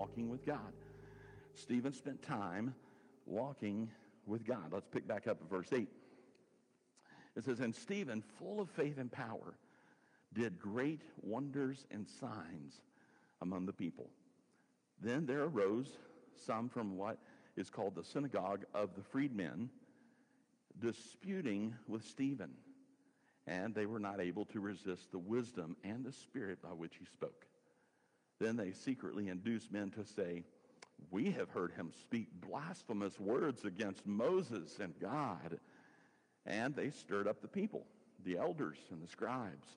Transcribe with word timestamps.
walking 0.00 0.30
with 0.30 0.46
God. 0.46 0.72
Stephen 1.52 1.92
spent 1.92 2.22
time 2.22 2.74
walking 3.26 3.90
with 4.26 4.46
God. 4.46 4.72
Let's 4.72 4.88
pick 4.88 5.06
back 5.06 5.26
up 5.26 5.38
at 5.42 5.50
verse 5.50 5.70
8. 5.74 5.86
It 7.36 7.44
says, 7.44 7.60
And 7.60 7.74
Stephen, 7.74 8.22
full 8.38 8.60
of 8.60 8.70
faith 8.70 8.96
and 8.96 9.12
power, 9.12 9.54
did 10.32 10.58
great 10.58 11.02
wonders 11.20 11.84
and 11.90 12.06
signs 12.18 12.80
among 13.42 13.66
the 13.66 13.74
people. 13.74 14.08
Then 15.02 15.26
there 15.26 15.42
arose 15.42 15.90
some 16.46 16.70
from 16.70 16.96
what 16.96 17.18
is 17.58 17.68
called 17.68 17.94
the 17.94 18.04
synagogue 18.04 18.64
of 18.74 18.94
the 18.96 19.02
freedmen, 19.02 19.68
disputing 20.80 21.74
with 21.86 22.06
Stephen. 22.06 22.52
And 23.46 23.74
they 23.74 23.84
were 23.84 24.00
not 24.00 24.18
able 24.18 24.46
to 24.46 24.60
resist 24.60 25.12
the 25.12 25.18
wisdom 25.18 25.76
and 25.84 26.06
the 26.06 26.12
spirit 26.12 26.62
by 26.62 26.70
which 26.70 26.94
he 26.98 27.04
spoke. 27.04 27.44
Then 28.40 28.56
they 28.56 28.72
secretly 28.72 29.28
induced 29.28 29.70
men 29.70 29.90
to 29.90 30.04
say, 30.04 30.44
We 31.10 31.30
have 31.32 31.50
heard 31.50 31.72
him 31.72 31.92
speak 32.00 32.28
blasphemous 32.40 33.20
words 33.20 33.64
against 33.64 34.06
Moses 34.06 34.78
and 34.80 34.98
God. 34.98 35.58
And 36.46 36.74
they 36.74 36.90
stirred 36.90 37.28
up 37.28 37.42
the 37.42 37.48
people, 37.48 37.86
the 38.24 38.38
elders 38.38 38.78
and 38.90 39.02
the 39.02 39.08
scribes. 39.08 39.68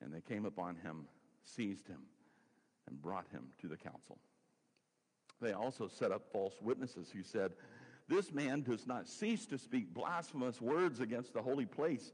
And 0.00 0.14
they 0.14 0.20
came 0.20 0.46
upon 0.46 0.76
him, 0.76 1.06
seized 1.44 1.88
him, 1.88 2.02
and 2.88 3.02
brought 3.02 3.26
him 3.32 3.48
to 3.60 3.68
the 3.68 3.76
council. 3.76 4.18
They 5.42 5.52
also 5.52 5.88
set 5.88 6.12
up 6.12 6.30
false 6.32 6.54
witnesses 6.62 7.10
who 7.12 7.22
said, 7.22 7.52
This 8.08 8.32
man 8.32 8.62
does 8.62 8.86
not 8.86 9.08
cease 9.08 9.46
to 9.46 9.58
speak 9.58 9.92
blasphemous 9.92 10.60
words 10.60 11.00
against 11.00 11.34
the 11.34 11.42
holy 11.42 11.66
place 11.66 12.12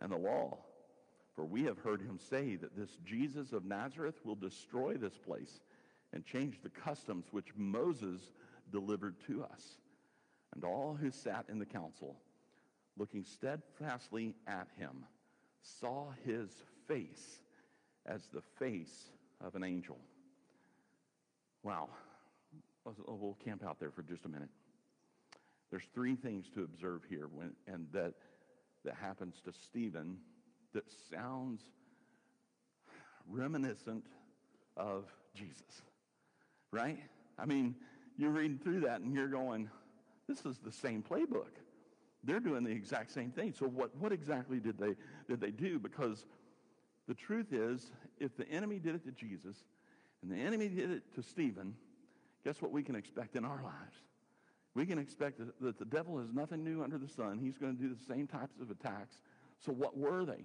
and 0.00 0.10
the 0.10 0.16
law. 0.16 0.58
For 1.34 1.44
we 1.44 1.64
have 1.64 1.78
heard 1.78 2.00
him 2.00 2.18
say 2.18 2.56
that 2.56 2.76
this 2.76 2.96
Jesus 3.04 3.52
of 3.52 3.64
Nazareth 3.64 4.14
will 4.24 4.36
destroy 4.36 4.94
this 4.94 5.16
place 5.16 5.60
and 6.12 6.24
change 6.24 6.60
the 6.62 6.70
customs 6.70 7.26
which 7.32 7.48
Moses 7.56 8.20
delivered 8.70 9.16
to 9.26 9.44
us. 9.44 9.78
And 10.54 10.64
all 10.64 10.96
who 10.98 11.10
sat 11.10 11.46
in 11.48 11.58
the 11.58 11.66
council, 11.66 12.16
looking 12.96 13.24
steadfastly 13.24 14.34
at 14.46 14.68
him, 14.78 15.04
saw 15.60 16.12
his 16.24 16.50
face 16.86 17.40
as 18.06 18.28
the 18.32 18.42
face 18.58 19.10
of 19.44 19.56
an 19.56 19.64
angel. 19.64 19.98
Wow. 21.64 21.88
Oh, 22.86 22.92
we'll 23.08 23.38
camp 23.44 23.64
out 23.64 23.80
there 23.80 23.90
for 23.90 24.02
just 24.02 24.24
a 24.26 24.28
minute. 24.28 24.50
There's 25.70 25.88
three 25.94 26.14
things 26.14 26.48
to 26.54 26.62
observe 26.62 27.02
here, 27.08 27.26
when, 27.32 27.54
and 27.66 27.88
that, 27.92 28.12
that 28.84 28.94
happens 28.94 29.40
to 29.44 29.52
Stephen 29.52 30.18
that 30.74 30.84
sounds 31.10 31.62
reminiscent 33.28 34.04
of 34.76 35.04
Jesus, 35.34 35.82
right? 36.70 36.98
I 37.38 37.46
mean, 37.46 37.74
you're 38.16 38.30
reading 38.30 38.58
through 38.58 38.80
that 38.80 39.00
and 39.00 39.14
you're 39.14 39.28
going, 39.28 39.70
this 40.28 40.44
is 40.44 40.58
the 40.58 40.72
same 40.72 41.02
playbook. 41.02 41.56
They're 42.22 42.40
doing 42.40 42.64
the 42.64 42.70
exact 42.70 43.10
same 43.12 43.30
thing. 43.30 43.52
So 43.52 43.66
what, 43.66 43.94
what 43.96 44.12
exactly 44.12 44.58
did 44.58 44.78
they, 44.78 44.94
did 45.28 45.40
they 45.40 45.50
do? 45.50 45.78
Because 45.78 46.24
the 47.06 47.14
truth 47.14 47.52
is, 47.52 47.90
if 48.18 48.36
the 48.36 48.48
enemy 48.48 48.78
did 48.78 48.94
it 48.94 49.04
to 49.04 49.10
Jesus 49.10 49.56
and 50.22 50.30
the 50.30 50.36
enemy 50.36 50.68
did 50.68 50.90
it 50.90 51.02
to 51.16 51.22
Stephen, 51.22 51.74
guess 52.44 52.62
what 52.62 52.72
we 52.72 52.82
can 52.82 52.94
expect 52.94 53.36
in 53.36 53.44
our 53.44 53.62
lives? 53.62 53.96
We 54.74 54.86
can 54.86 54.98
expect 54.98 55.40
that 55.60 55.78
the 55.78 55.84
devil 55.84 56.18
has 56.18 56.32
nothing 56.32 56.64
new 56.64 56.82
under 56.82 56.98
the 56.98 57.08
sun. 57.08 57.38
He's 57.38 57.58
going 57.58 57.76
to 57.76 57.82
do 57.82 57.88
the 57.88 58.04
same 58.12 58.26
types 58.26 58.58
of 58.60 58.70
attacks. 58.70 59.18
So 59.64 59.72
what 59.72 59.96
were 59.96 60.24
they? 60.24 60.44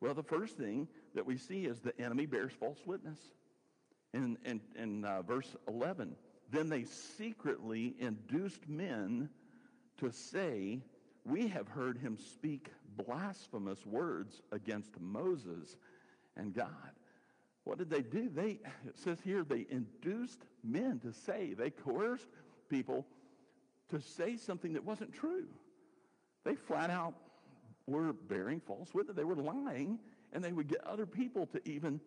Well, 0.00 0.14
the 0.14 0.22
first 0.22 0.56
thing 0.56 0.88
that 1.14 1.24
we 1.24 1.36
see 1.36 1.64
is 1.64 1.80
the 1.80 1.98
enemy 2.00 2.26
bears 2.26 2.52
false 2.52 2.80
witness. 2.86 3.18
In, 4.12 4.38
in, 4.44 4.60
in 4.76 5.04
uh, 5.04 5.22
verse 5.22 5.56
11, 5.66 6.14
then 6.50 6.68
they 6.68 6.84
secretly 6.84 7.94
induced 7.98 8.68
men 8.68 9.28
to 9.98 10.10
say, 10.10 10.80
We 11.24 11.48
have 11.48 11.68
heard 11.68 11.98
him 11.98 12.16
speak 12.16 12.70
blasphemous 12.96 13.84
words 13.84 14.40
against 14.52 15.00
Moses 15.00 15.76
and 16.36 16.54
God. 16.54 16.68
What 17.64 17.78
did 17.78 17.90
they 17.90 18.02
do? 18.02 18.28
They, 18.28 18.60
it 18.86 18.96
says 18.96 19.18
here, 19.24 19.42
they 19.42 19.66
induced 19.70 20.42
men 20.62 21.00
to 21.00 21.12
say, 21.12 21.54
they 21.54 21.70
coerced 21.70 22.28
people 22.68 23.06
to 23.90 24.00
say 24.00 24.36
something 24.36 24.74
that 24.74 24.84
wasn't 24.84 25.12
true. 25.12 25.46
They 26.44 26.54
flat 26.54 26.90
out 26.90 27.14
were 27.86 28.12
bearing 28.12 28.60
false 28.60 28.94
witness. 28.94 29.16
They 29.16 29.24
were 29.24 29.36
lying, 29.36 29.98
and 30.32 30.42
they 30.42 30.52
would 30.52 30.68
get 30.68 30.84
other 30.84 31.06
people 31.06 31.46
to 31.48 31.68
even 31.68 32.00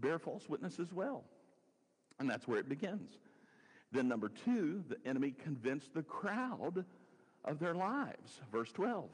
bear 0.00 0.18
false 0.18 0.48
witness 0.48 0.78
as 0.78 0.92
well. 0.92 1.24
And 2.18 2.28
that's 2.28 2.46
where 2.46 2.58
it 2.58 2.68
begins. 2.68 3.10
Then, 3.92 4.08
number 4.08 4.28
two, 4.28 4.82
the 4.88 4.96
enemy 5.08 5.34
convinced 5.42 5.94
the 5.94 6.02
crowd 6.02 6.84
of 7.44 7.58
their 7.58 7.74
lives. 7.74 8.40
Verse 8.52 8.72
12. 8.72 9.08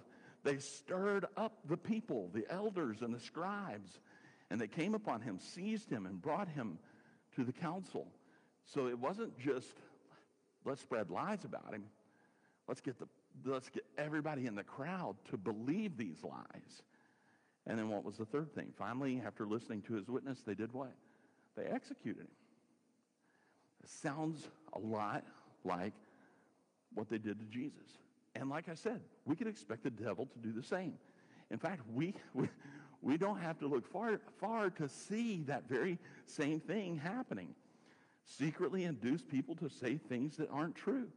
They 0.44 0.58
stirred 0.58 1.26
up 1.36 1.52
the 1.68 1.76
people, 1.76 2.30
the 2.32 2.44
elders 2.50 3.02
and 3.02 3.14
the 3.14 3.20
scribes, 3.20 4.00
and 4.50 4.60
they 4.60 4.66
came 4.66 4.94
upon 4.94 5.20
him, 5.20 5.38
seized 5.38 5.88
him, 5.88 6.06
and 6.06 6.20
brought 6.20 6.48
him 6.48 6.78
to 7.36 7.44
the 7.44 7.52
council. 7.52 8.08
So 8.64 8.88
it 8.88 8.98
wasn't 8.98 9.38
just, 9.38 9.72
let's 10.64 10.80
spread 10.80 11.10
lies 11.10 11.44
about 11.44 11.72
him. 11.72 11.84
Let's 12.66 12.80
get, 12.80 12.98
the, 12.98 13.06
let's 13.44 13.68
get 13.68 13.84
everybody 13.98 14.46
in 14.46 14.54
the 14.54 14.64
crowd 14.64 15.16
to 15.30 15.36
believe 15.36 15.96
these 15.96 16.22
lies. 16.22 16.82
And 17.66 17.78
then 17.78 17.88
what 17.88 18.04
was 18.04 18.16
the 18.16 18.24
third 18.24 18.54
thing? 18.54 18.72
Finally, 18.76 19.22
after 19.24 19.46
listening 19.46 19.82
to 19.82 19.94
his 19.94 20.08
witness, 20.08 20.40
they 20.46 20.54
did 20.54 20.72
what? 20.72 20.92
They 21.56 21.64
executed 21.64 22.22
him. 22.22 22.28
It 23.82 23.90
sounds 23.90 24.48
a 24.72 24.78
lot 24.78 25.24
like 25.64 25.92
what 26.94 27.08
they 27.08 27.18
did 27.18 27.38
to 27.38 27.46
Jesus. 27.46 27.98
And 28.34 28.48
like 28.48 28.68
I 28.68 28.74
said, 28.74 29.00
we 29.24 29.36
could 29.36 29.46
expect 29.46 29.84
the 29.84 29.90
devil 29.90 30.26
to 30.26 30.38
do 30.38 30.52
the 30.52 30.62
same. 30.62 30.94
In 31.50 31.58
fact, 31.58 31.82
we, 31.92 32.14
we, 32.34 32.48
we 33.02 33.18
don't 33.18 33.38
have 33.38 33.58
to 33.58 33.66
look 33.66 33.86
far, 33.92 34.18
far 34.40 34.70
to 34.70 34.88
see 34.88 35.42
that 35.46 35.68
very 35.68 35.98
same 36.26 36.60
thing 36.60 36.96
happening. 36.96 37.54
Secretly 38.24 38.84
induce 38.84 39.22
people 39.22 39.54
to 39.56 39.68
say 39.68 39.96
things 39.96 40.36
that 40.36 40.48
aren't 40.50 40.74
true. 40.74 41.08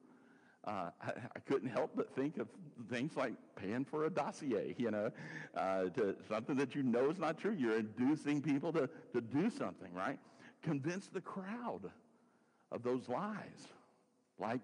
Uh, 0.66 0.90
I, 1.02 1.10
I, 1.36 1.40
couldn't 1.48 1.70
help 1.70 1.92
but 1.96 2.14
think 2.16 2.38
of 2.38 2.48
things 2.90 3.16
like 3.16 3.34
paying 3.56 3.86
for 3.86 4.06
a 4.06 4.10
dossier, 4.10 4.74
you 4.78 4.90
know, 4.90 5.12
uh, 5.56 5.84
to 5.90 6.16
something 6.28 6.56
that 6.56 6.74
you 6.76 6.84
know 6.84 7.10
is 7.10 7.20
not 7.20 7.38
true. 7.38 7.56
You're 7.58 7.78
inducing 7.78 8.42
people 8.42 8.74
to, 8.74 8.90
to 9.14 9.22
do 9.22 9.50
something, 9.50 9.94
right? 9.94 10.18
Convince 10.64 11.08
the 11.08 11.22
crowd 11.22 11.92
of 12.72 12.84
those 12.84 13.08
lies, 13.08 13.68
like 14.40 14.62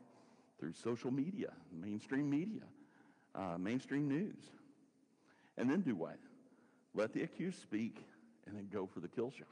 through 0.59 0.73
social 0.73 1.11
media, 1.11 1.51
mainstream 1.71 2.29
media, 2.29 2.63
uh, 3.35 3.57
mainstream 3.57 4.07
news. 4.07 4.37
And 5.57 5.69
then 5.69 5.81
do 5.81 5.95
what? 5.95 6.17
Let 6.95 7.13
the 7.13 7.23
accused 7.23 7.61
speak 7.61 7.97
and 8.47 8.55
then 8.55 8.67
go 8.71 8.87
for 8.91 8.99
the 8.99 9.07
kill 9.07 9.31
shot. 9.31 9.47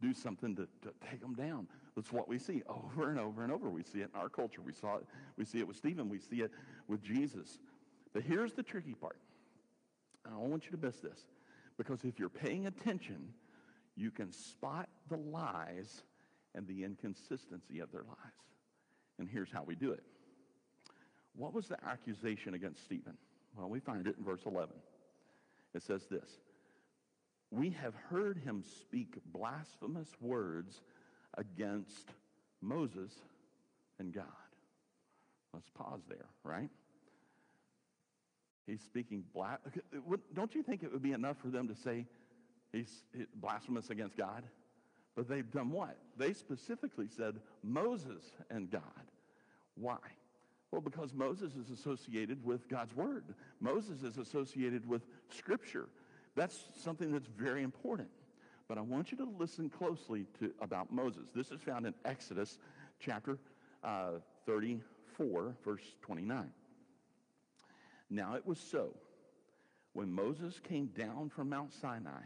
Do 0.00 0.14
something 0.14 0.54
to, 0.56 0.62
to 0.82 0.92
take 1.10 1.20
them 1.20 1.34
down. 1.34 1.66
That's 1.94 2.12
what 2.12 2.28
we 2.28 2.38
see 2.38 2.62
over 2.68 3.10
and 3.10 3.18
over 3.18 3.42
and 3.42 3.52
over. 3.52 3.68
We 3.68 3.82
see 3.82 4.00
it 4.00 4.10
in 4.14 4.20
our 4.20 4.28
culture. 4.28 4.62
We 4.64 4.72
saw 4.72 4.96
it. 4.96 5.06
We 5.36 5.44
see 5.44 5.58
it 5.58 5.68
with 5.68 5.76
Stephen. 5.76 6.08
We 6.08 6.18
see 6.18 6.40
it 6.40 6.50
with 6.88 7.02
Jesus. 7.02 7.58
But 8.12 8.22
here's 8.22 8.54
the 8.54 8.62
tricky 8.62 8.94
part. 8.94 9.18
I 10.26 10.30
don't 10.30 10.50
want 10.50 10.64
you 10.64 10.70
to 10.70 10.84
miss 10.84 10.96
this. 10.96 11.18
Because 11.76 12.04
if 12.04 12.18
you're 12.18 12.28
paying 12.28 12.66
attention, 12.66 13.32
you 13.96 14.10
can 14.10 14.32
spot 14.32 14.88
the 15.10 15.16
lies 15.16 16.02
and 16.54 16.66
the 16.66 16.84
inconsistency 16.84 17.80
of 17.80 17.90
their 17.92 18.02
lies. 18.02 18.16
And 19.18 19.28
here's 19.28 19.50
how 19.50 19.62
we 19.64 19.74
do 19.74 19.92
it. 19.92 20.02
What 21.34 21.54
was 21.54 21.66
the 21.66 21.82
accusation 21.84 22.54
against 22.54 22.84
Stephen? 22.84 23.16
Well, 23.56 23.68
we 23.68 23.80
find 23.80 24.06
it 24.06 24.16
in 24.18 24.24
verse 24.24 24.42
11. 24.46 24.74
It 25.74 25.82
says 25.82 26.06
this 26.10 26.38
We 27.50 27.70
have 27.70 27.94
heard 27.94 28.38
him 28.38 28.62
speak 28.80 29.16
blasphemous 29.32 30.08
words 30.20 30.80
against 31.36 32.10
Moses 32.60 33.12
and 33.98 34.12
God. 34.12 34.24
Let's 35.52 35.68
pause 35.70 36.00
there, 36.08 36.26
right? 36.44 36.70
He's 38.66 38.80
speaking 38.80 39.24
blas. 39.34 39.58
Don't 40.34 40.54
you 40.54 40.62
think 40.62 40.82
it 40.82 40.92
would 40.92 41.02
be 41.02 41.12
enough 41.12 41.36
for 41.38 41.48
them 41.48 41.68
to 41.68 41.74
say 41.74 42.06
he's 42.72 43.02
blasphemous 43.36 43.90
against 43.90 44.16
God? 44.16 44.44
But 45.14 45.28
they've 45.28 45.50
done 45.50 45.70
what? 45.70 45.98
They 46.16 46.32
specifically 46.32 47.08
said 47.14 47.40
Moses 47.62 48.24
and 48.50 48.70
God. 48.70 48.82
Why? 49.74 49.98
Well, 50.70 50.80
because 50.80 51.12
Moses 51.12 51.54
is 51.54 51.70
associated 51.70 52.42
with 52.42 52.66
God's 52.68 52.96
word. 52.96 53.24
Moses 53.60 54.02
is 54.02 54.16
associated 54.16 54.88
with 54.88 55.02
scripture. 55.28 55.88
That's 56.34 56.58
something 56.82 57.12
that's 57.12 57.26
very 57.26 57.62
important. 57.62 58.08
But 58.72 58.78
I 58.78 58.84
want 58.84 59.12
you 59.12 59.18
to 59.18 59.28
listen 59.38 59.68
closely 59.68 60.24
to 60.40 60.50
about 60.62 60.90
Moses. 60.90 61.24
This 61.34 61.50
is 61.50 61.60
found 61.60 61.84
in 61.84 61.92
Exodus 62.06 62.56
chapter 63.00 63.36
uh, 63.84 64.12
34, 64.46 65.54
verse 65.62 65.82
29. 66.00 66.50
Now 68.08 68.34
it 68.34 68.46
was 68.46 68.58
so 68.58 68.96
when 69.92 70.10
Moses 70.10 70.58
came 70.58 70.86
down 70.86 71.28
from 71.28 71.50
Mount 71.50 71.74
Sinai 71.74 72.22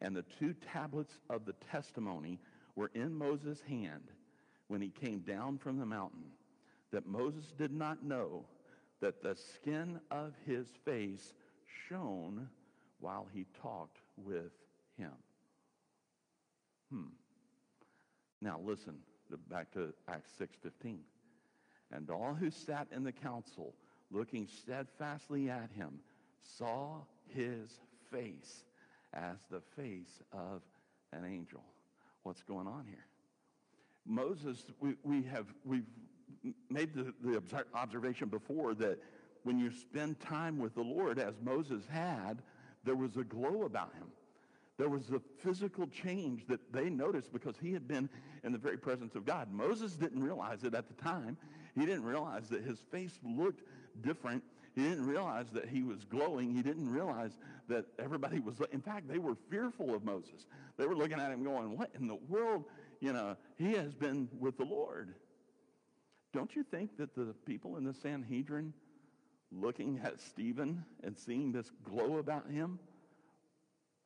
and 0.00 0.16
the 0.16 0.24
two 0.40 0.52
tablets 0.72 1.20
of 1.30 1.44
the 1.44 1.54
testimony 1.70 2.40
were 2.74 2.90
in 2.92 3.14
Moses' 3.14 3.62
hand 3.62 4.10
when 4.66 4.80
he 4.80 4.88
came 4.88 5.20
down 5.20 5.58
from 5.58 5.78
the 5.78 5.86
mountain 5.86 6.24
that 6.90 7.06
Moses 7.06 7.52
did 7.56 7.70
not 7.70 8.02
know 8.02 8.46
that 9.00 9.22
the 9.22 9.36
skin 9.36 10.00
of 10.10 10.32
his 10.44 10.66
face 10.84 11.34
shone 11.88 12.48
while 12.98 13.28
he 13.32 13.46
talked 13.62 14.00
with 14.16 14.50
him. 14.98 15.12
Now 18.42 18.58
listen 18.64 18.98
back 19.48 19.70
to 19.72 19.94
Acts 20.08 20.32
6:15. 20.36 20.98
And 21.92 22.10
all 22.10 22.34
who 22.34 22.50
sat 22.50 22.88
in 22.90 23.04
the 23.04 23.12
council, 23.12 23.74
looking 24.10 24.46
steadfastly 24.46 25.48
at 25.48 25.70
him, 25.70 26.00
saw 26.42 27.02
his 27.28 27.78
face 28.10 28.64
as 29.12 29.36
the 29.50 29.60
face 29.60 30.20
of 30.32 30.62
an 31.12 31.24
angel. 31.24 31.62
What's 32.24 32.42
going 32.42 32.66
on 32.66 32.84
here? 32.86 33.06
Moses, 34.04 34.64
we, 34.80 34.96
we 35.04 35.22
have, 35.22 35.46
we've 35.64 35.86
made 36.68 36.94
the, 36.94 37.14
the 37.22 37.40
observation 37.74 38.28
before 38.28 38.74
that 38.74 38.98
when 39.44 39.58
you 39.58 39.70
spend 39.70 40.18
time 40.18 40.58
with 40.58 40.74
the 40.74 40.82
Lord, 40.82 41.18
as 41.18 41.34
Moses 41.40 41.86
had, 41.86 42.42
there 42.84 42.96
was 42.96 43.16
a 43.16 43.24
glow 43.24 43.64
about 43.64 43.92
him. 43.94 44.10
There 44.78 44.88
was 44.88 45.10
a 45.10 45.20
physical 45.38 45.86
change 45.86 46.46
that 46.48 46.72
they 46.72 46.88
noticed 46.88 47.32
because 47.32 47.56
he 47.60 47.72
had 47.72 47.86
been 47.86 48.08
in 48.42 48.52
the 48.52 48.58
very 48.58 48.78
presence 48.78 49.14
of 49.14 49.24
God. 49.24 49.52
Moses 49.52 49.94
didn't 49.94 50.22
realize 50.22 50.64
it 50.64 50.74
at 50.74 50.88
the 50.88 51.02
time. 51.02 51.36
He 51.74 51.86
didn't 51.86 52.04
realize 52.04 52.48
that 52.48 52.64
his 52.64 52.78
face 52.90 53.18
looked 53.22 53.62
different. 54.00 54.42
He 54.74 54.82
didn't 54.82 55.06
realize 55.06 55.46
that 55.52 55.68
he 55.68 55.82
was 55.82 56.04
glowing. 56.04 56.54
He 56.54 56.62
didn't 56.62 56.90
realize 56.90 57.32
that 57.68 57.84
everybody 57.98 58.40
was, 58.40 58.56
in 58.72 58.80
fact, 58.80 59.08
they 59.08 59.18
were 59.18 59.36
fearful 59.50 59.94
of 59.94 60.04
Moses. 60.04 60.46
They 60.78 60.86
were 60.86 60.96
looking 60.96 61.20
at 61.20 61.30
him 61.30 61.44
going, 61.44 61.76
what 61.76 61.90
in 61.98 62.06
the 62.06 62.18
world? 62.28 62.64
You 63.00 63.12
know, 63.12 63.36
he 63.56 63.72
has 63.74 63.94
been 63.94 64.28
with 64.38 64.56
the 64.56 64.64
Lord. 64.64 65.14
Don't 66.32 66.56
you 66.56 66.62
think 66.62 66.96
that 66.96 67.14
the 67.14 67.34
people 67.46 67.76
in 67.76 67.84
the 67.84 67.92
Sanhedrin 67.92 68.72
looking 69.50 70.00
at 70.02 70.18
Stephen 70.18 70.82
and 71.04 71.16
seeing 71.18 71.52
this 71.52 71.70
glow 71.84 72.16
about 72.16 72.50
him, 72.50 72.78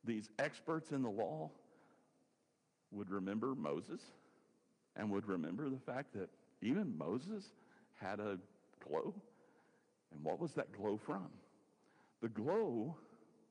these 0.07 0.29
experts 0.39 0.91
in 0.91 1.03
the 1.03 1.09
law 1.09 1.51
would 2.91 3.11
remember 3.11 3.53
Moses 3.53 4.01
and 4.95 5.11
would 5.11 5.27
remember 5.27 5.69
the 5.69 5.79
fact 5.79 6.13
that 6.13 6.29
even 6.61 6.97
Moses 6.97 7.43
had 7.95 8.19
a 8.19 8.39
glow. 8.87 9.13
And 10.11 10.23
what 10.23 10.39
was 10.39 10.53
that 10.53 10.71
glow 10.71 10.97
from? 10.97 11.27
The 12.21 12.29
glow 12.29 12.95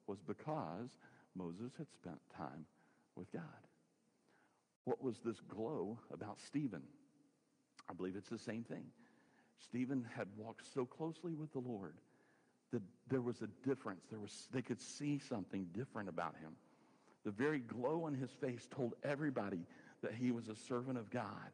was 0.06 0.18
because 0.26 0.88
Moses 1.34 1.72
had 1.76 1.86
spent 1.92 2.18
time 2.36 2.64
with 3.14 3.30
God. 3.32 3.42
What 4.84 5.02
was 5.02 5.16
this 5.24 5.40
glow 5.48 5.98
about 6.12 6.40
Stephen? 6.40 6.82
I 7.88 7.92
believe 7.92 8.16
it's 8.16 8.30
the 8.30 8.38
same 8.38 8.64
thing. 8.64 8.84
Stephen 9.58 10.06
had 10.16 10.28
walked 10.36 10.66
so 10.72 10.84
closely 10.84 11.34
with 11.34 11.52
the 11.52 11.58
Lord 11.58 11.94
that 12.72 12.82
there 13.08 13.20
was 13.20 13.42
a 13.42 13.48
difference. 13.68 14.04
There 14.10 14.18
was, 14.18 14.48
they 14.52 14.62
could 14.62 14.80
see 14.80 15.18
something 15.18 15.66
different 15.72 16.08
about 16.08 16.34
him. 16.40 16.52
The 17.24 17.30
very 17.30 17.60
glow 17.60 18.04
on 18.04 18.14
his 18.14 18.30
face 18.30 18.68
told 18.70 18.94
everybody 19.02 19.66
that 20.02 20.14
he 20.14 20.30
was 20.30 20.48
a 20.48 20.56
servant 20.56 20.98
of 20.98 21.10
God. 21.10 21.50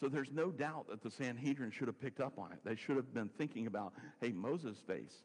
So 0.00 0.08
there's 0.08 0.32
no 0.32 0.50
doubt 0.50 0.88
that 0.90 1.02
the 1.02 1.10
Sanhedrin 1.10 1.70
should 1.70 1.86
have 1.86 2.00
picked 2.00 2.20
up 2.20 2.38
on 2.38 2.52
it. 2.52 2.58
They 2.64 2.76
should 2.76 2.96
have 2.96 3.12
been 3.14 3.30
thinking 3.38 3.66
about, 3.66 3.92
hey, 4.20 4.32
Moses' 4.32 4.78
face 4.86 5.22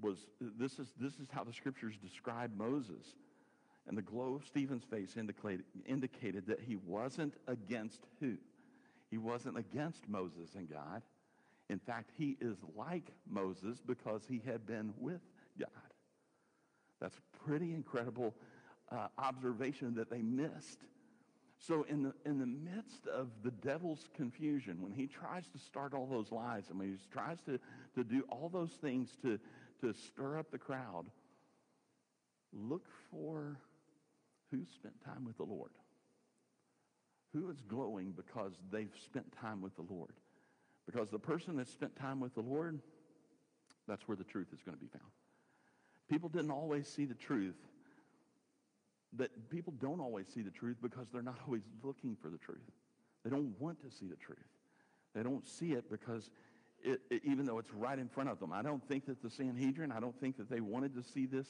was, 0.00 0.26
this 0.40 0.78
is, 0.78 0.92
this 1.00 1.14
is 1.14 1.28
how 1.30 1.44
the 1.44 1.52
scriptures 1.52 1.94
describe 2.02 2.50
Moses. 2.56 3.14
And 3.86 3.96
the 3.96 4.02
glow 4.02 4.34
of 4.34 4.44
Stephen's 4.44 4.84
face 4.84 5.16
indicated, 5.16 5.64
indicated 5.86 6.46
that 6.46 6.60
he 6.60 6.76
wasn't 6.76 7.34
against 7.46 8.00
who? 8.20 8.36
He 9.10 9.18
wasn't 9.18 9.58
against 9.58 10.08
Moses 10.08 10.54
and 10.56 10.70
God. 10.70 11.02
In 11.70 11.78
fact, 11.78 12.10
he 12.16 12.36
is 12.40 12.58
like 12.76 13.10
Moses 13.28 13.78
because 13.86 14.22
he 14.28 14.42
had 14.44 14.66
been 14.66 14.92
with 14.98 15.22
God. 15.58 15.68
That's 17.00 17.18
pretty 17.46 17.72
incredible 17.72 18.34
uh, 18.90 19.08
observation 19.18 19.94
that 19.94 20.10
they 20.10 20.22
missed. 20.22 20.80
So 21.58 21.86
in 21.88 22.02
the, 22.02 22.12
in 22.26 22.38
the 22.38 22.46
midst 22.46 23.06
of 23.06 23.28
the 23.42 23.50
devil's 23.50 24.08
confusion, 24.14 24.82
when 24.82 24.92
he 24.92 25.06
tries 25.06 25.48
to 25.48 25.58
start 25.58 25.94
all 25.94 26.06
those 26.06 26.30
lies, 26.30 26.64
and 26.68 26.78
when 26.78 26.90
he 26.90 26.96
tries 27.10 27.38
to, 27.46 27.58
to 27.94 28.04
do 28.04 28.24
all 28.28 28.50
those 28.50 28.72
things 28.72 29.16
to, 29.22 29.38
to 29.80 29.94
stir 29.94 30.38
up 30.38 30.50
the 30.50 30.58
crowd, 30.58 31.06
look 32.52 32.84
for 33.10 33.58
who 34.50 34.64
spent 34.74 34.94
time 35.04 35.24
with 35.24 35.38
the 35.38 35.44
Lord. 35.44 35.70
Who 37.32 37.50
is 37.50 37.60
glowing 37.66 38.12
because 38.12 38.52
they've 38.70 38.94
spent 39.04 39.32
time 39.40 39.62
with 39.62 39.74
the 39.76 39.86
Lord? 39.88 40.12
Because 40.86 41.08
the 41.10 41.18
person 41.18 41.56
that 41.56 41.68
spent 41.68 41.96
time 41.96 42.20
with 42.20 42.34
the 42.34 42.40
Lord, 42.42 42.80
that's 43.88 44.06
where 44.06 44.16
the 44.16 44.24
truth 44.24 44.48
is 44.52 44.60
going 44.62 44.76
to 44.76 44.80
be 44.80 44.88
found. 44.88 45.10
People 46.08 46.28
didn't 46.28 46.50
always 46.50 46.86
see 46.86 47.04
the 47.04 47.14
truth. 47.14 47.56
That 49.16 49.50
people 49.50 49.72
don't 49.80 50.00
always 50.00 50.26
see 50.28 50.42
the 50.42 50.50
truth 50.50 50.76
because 50.82 51.06
they're 51.12 51.22
not 51.22 51.38
always 51.46 51.62
looking 51.82 52.16
for 52.20 52.28
the 52.28 52.38
truth. 52.38 52.58
They 53.24 53.30
don't 53.30 53.54
want 53.58 53.80
to 53.82 53.90
see 53.90 54.06
the 54.06 54.16
truth. 54.16 54.38
They 55.14 55.22
don't 55.22 55.46
see 55.46 55.72
it 55.72 55.90
because 55.90 56.30
it, 56.82 57.00
it, 57.10 57.22
even 57.24 57.46
though 57.46 57.58
it's 57.58 57.72
right 57.72 57.98
in 57.98 58.08
front 58.08 58.28
of 58.28 58.38
them. 58.38 58.52
I 58.52 58.62
don't 58.62 58.86
think 58.86 59.06
that 59.06 59.22
the 59.22 59.30
Sanhedrin, 59.30 59.90
I 59.92 60.00
don't 60.00 60.18
think 60.20 60.36
that 60.36 60.50
they 60.50 60.60
wanted 60.60 60.94
to 60.94 61.02
see 61.02 61.24
this, 61.24 61.46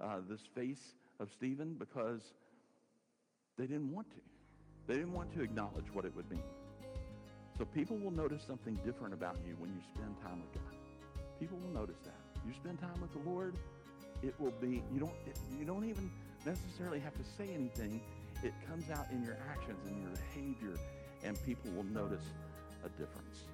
uh, 0.00 0.16
this 0.28 0.40
face 0.54 0.94
of 1.20 1.30
Stephen 1.30 1.76
because 1.78 2.20
they 3.56 3.66
didn't 3.66 3.92
want 3.92 4.10
to. 4.10 4.16
They 4.88 4.94
didn't 4.94 5.12
want 5.12 5.32
to 5.34 5.42
acknowledge 5.42 5.86
what 5.92 6.04
it 6.04 6.16
would 6.16 6.28
mean. 6.28 6.42
So 7.62 7.66
people 7.66 7.96
will 7.96 8.10
notice 8.10 8.42
something 8.44 8.74
different 8.84 9.14
about 9.14 9.36
you 9.46 9.54
when 9.60 9.70
you 9.70 9.80
spend 9.94 10.20
time 10.20 10.42
with 10.42 10.52
God. 10.52 10.74
People 11.38 11.58
will 11.58 11.70
notice 11.70 12.00
that. 12.02 12.18
You 12.44 12.52
spend 12.52 12.80
time 12.80 13.00
with 13.00 13.12
the 13.12 13.30
Lord, 13.30 13.54
it 14.20 14.34
will 14.40 14.50
be, 14.60 14.82
you 14.92 14.98
don't, 14.98 15.14
you 15.56 15.64
don't 15.64 15.84
even 15.84 16.10
necessarily 16.44 16.98
have 16.98 17.14
to 17.14 17.22
say 17.38 17.54
anything. 17.54 18.00
It 18.42 18.52
comes 18.68 18.90
out 18.90 19.06
in 19.12 19.22
your 19.22 19.38
actions 19.48 19.78
and 19.86 20.02
your 20.02 20.10
behavior, 20.10 20.76
and 21.22 21.38
people 21.46 21.70
will 21.70 21.84
notice 21.84 22.24
a 22.84 22.88
difference. 22.98 23.46